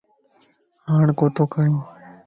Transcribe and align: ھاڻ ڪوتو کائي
ھاڻ 0.89 1.07
ڪوتو 1.19 1.43
کائي 1.53 1.71